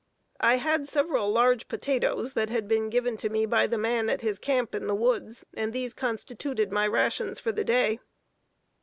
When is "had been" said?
2.49-2.89